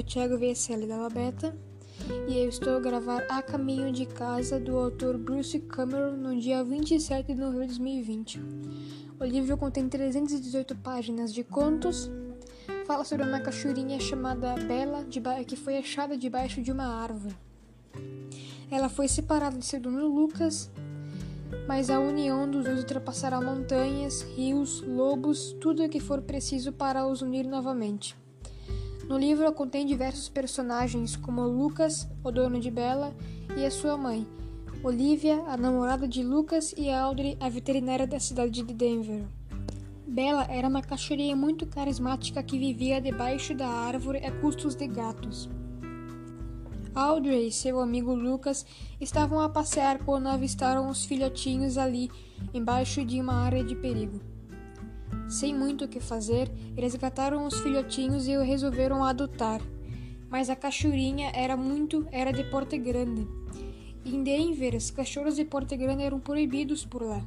[0.00, 1.54] é Thiago VSL da Labeta
[2.26, 6.64] e eu estou a gravar A Caminho de Casa do autor Bruce Cameron no dia
[6.64, 8.40] 27 de novembro de 2020.
[9.20, 12.10] O livro contém 318 páginas de contos,
[12.86, 15.04] fala sobre uma cachoeirinha chamada Bela
[15.46, 17.36] que foi achada debaixo de uma árvore.
[18.70, 20.70] Ela foi separada de seu dono Lucas,
[21.68, 27.06] mas a união dos dois ultrapassará montanhas, rios, lobos, tudo o que for preciso para
[27.06, 28.18] os unir novamente.
[29.10, 33.12] No livro contém diversos personagens, como Lucas, o dono de Bella,
[33.56, 34.24] e a sua mãe,
[34.84, 39.24] Olivia, a namorada de Lucas, e Audrey, a veterinária da cidade de Denver.
[40.06, 45.50] Bella era uma cachorrinha muito carismática que vivia debaixo da árvore a custos de gatos.
[46.94, 48.64] Audrey e seu amigo Lucas
[49.00, 52.08] estavam a passear quando avistaram os filhotinhos ali,
[52.54, 54.20] embaixo de uma área de perigo.
[55.30, 59.62] Sem muito o que fazer, resgataram os filhotinhos e o resolveram adotar.
[60.28, 63.28] Mas a cachorrinha era muito, era de porte grande.
[64.04, 67.24] Em Denver, os cachorros de porte grande eram proibidos por lá.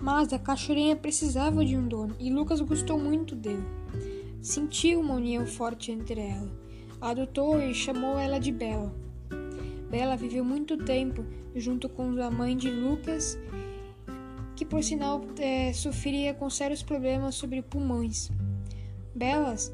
[0.00, 3.64] Mas a cachorrinha precisava de um dono e Lucas gostou muito dele.
[4.42, 6.50] Sentiu uma união forte entre ela.
[7.00, 8.92] Adotou e chamou ela de Bela.
[9.88, 11.24] Bela viveu muito tempo
[11.54, 13.38] junto com a mãe de Lucas
[14.60, 18.30] que por sinal é, sofria com sérios problemas sobre pulmões.
[19.14, 19.72] Belas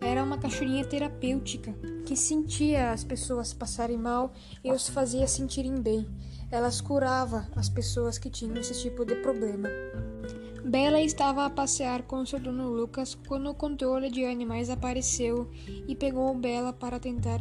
[0.00, 1.72] era uma cachorrinha terapêutica
[2.04, 4.32] que sentia as pessoas passarem mal
[4.64, 6.04] e os fazia sentirem bem.
[6.50, 9.68] Elas curava as pessoas que tinham esse tipo de problema.
[10.64, 15.48] Bela estava a passear com seu dono Lucas quando o controle de animais apareceu
[15.86, 17.40] e pegou Bela para tentar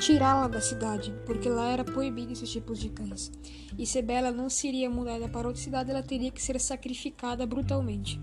[0.00, 3.30] tirá-la da cidade, porque lá era proibido esses tipos de cães.
[3.78, 8.18] E se Bela não seria mudada para outra cidade, ela teria que ser sacrificada brutalmente.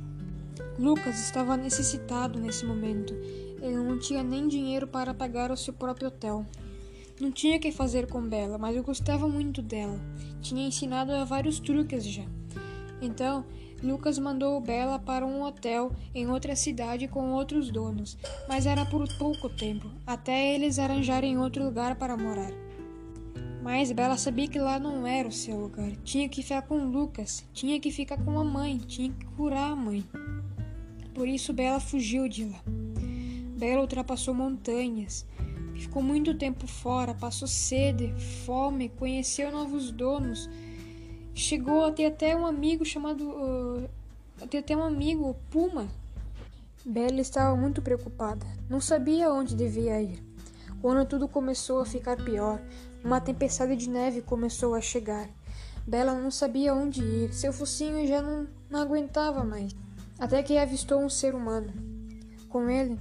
[0.79, 3.13] Lucas estava necessitado nesse momento.
[3.61, 6.45] Ele não tinha nem dinheiro para pagar o seu próprio hotel.
[7.21, 9.99] Não tinha o que fazer com Bela, mas eu gostava muito dela.
[10.41, 12.25] Tinha ensinado a vários truques já.
[13.01, 13.45] Então,
[13.83, 18.17] Lucas mandou Bela para um hotel em outra cidade com outros donos,
[18.47, 22.51] mas era por pouco tempo, até eles arranjarem outro lugar para morar.
[23.61, 25.91] Mas Bela sabia que lá não era o seu lugar.
[26.03, 29.75] Tinha que ficar com Lucas, tinha que ficar com a mãe, tinha que curar a
[29.75, 30.03] mãe.
[31.13, 32.63] Por isso Bela fugiu de lá.
[33.57, 35.25] Bela ultrapassou montanhas,
[35.75, 38.13] ficou muito tempo fora, passou sede,
[38.45, 40.49] fome, conheceu novos donos
[41.37, 43.29] Chegou a ter até um amigo chamado.
[43.29, 43.87] Uh,
[44.49, 45.87] ter até um amigo, Puma.
[46.83, 48.43] Bella estava muito preocupada.
[48.67, 50.19] Não sabia onde devia ir.
[50.81, 52.59] Quando tudo começou a ficar pior,
[53.03, 55.29] uma tempestade de neve começou a chegar.
[55.85, 57.31] Bella não sabia onde ir.
[57.31, 59.75] Seu focinho já não, não aguentava mais.
[60.17, 61.71] Até que avistou um ser humano.
[62.49, 62.97] Com ele,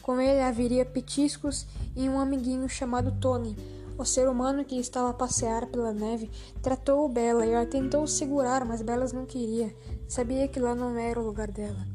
[0.00, 3.54] com ele haveria petiscos e um amiguinho chamado Tony.
[3.98, 6.30] O ser humano que estava a passear pela neve
[6.62, 9.74] tratou Bela e a tentou segurar, mas Bela não queria.
[10.06, 11.86] Sabia que lá não era o lugar dela.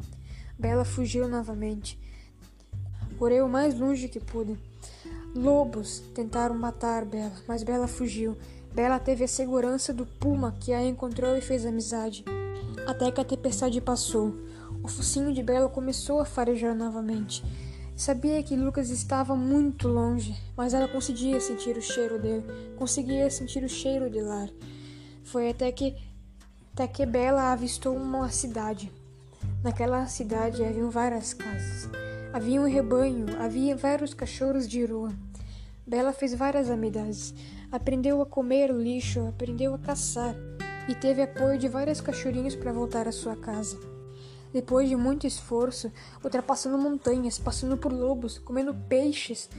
[0.57, 1.99] Bela fugiu novamente.
[3.19, 4.57] Correu o mais longe que pude.
[5.35, 8.35] Lobos tentaram matar Bela, mas Bela fugiu.
[8.73, 12.25] Bela teve a segurança do puma que a encontrou e fez amizade.
[12.87, 14.33] Até que a tempestade passou.
[14.83, 17.43] O focinho de Bela começou a farejar novamente.
[18.01, 22.43] Sabia que Lucas estava muito longe, mas ela conseguia sentir o cheiro dele,
[22.75, 24.49] conseguia sentir o cheiro de lar.
[25.23, 25.95] Foi até que
[26.73, 28.91] até que Bela avistou uma cidade.
[29.63, 31.87] Naquela cidade haviam várias casas.
[32.33, 35.13] Havia um rebanho, havia vários cachorros de rua.
[35.85, 37.35] Bela fez várias amizades,
[37.71, 40.33] aprendeu a comer o lixo, aprendeu a caçar
[40.89, 44.00] e teve apoio de vários cachorrinhos para voltar à sua casa.
[44.53, 45.91] Depois de muito esforço,
[46.23, 49.49] ultrapassando montanhas, passando por lobos, comendo peixes,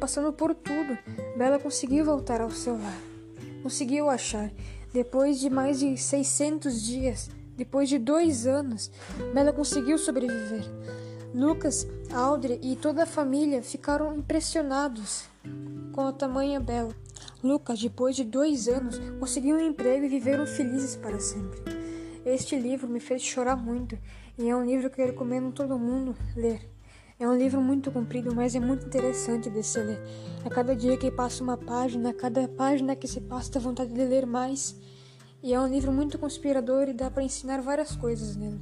[0.00, 0.98] passando por tudo,
[1.36, 3.00] Bela conseguiu voltar ao seu lar.
[3.62, 4.50] Conseguiu achar.
[4.92, 8.90] Depois de mais de 600 dias, depois de dois anos,
[9.32, 10.64] Bela conseguiu sobreviver.
[11.32, 15.26] Lucas, Audrey e toda a família ficaram impressionados
[15.92, 16.92] com a tamanha Bela.
[17.42, 21.60] Lucas, depois de dois anos, conseguiu um emprego e viveram felizes para sempre.
[22.24, 23.96] Este livro me fez chorar muito
[24.40, 26.66] e é um livro que eu recomendo todo mundo ler.
[27.18, 30.00] É um livro muito comprido, mas é muito interessante de se ler.
[30.42, 33.92] A cada dia que passa uma página, a cada página que se passa, dá vontade
[33.92, 34.74] de ler mais.
[35.42, 38.58] E é um livro muito conspirador e dá para ensinar várias coisas nele.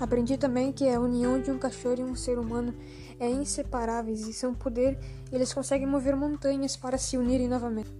[0.00, 2.74] Aprendi também que a união de um cachorro e um ser humano
[3.20, 4.98] é inseparáveis e são poder,
[5.30, 7.92] eles conseguem mover montanhas para se unirem novamente.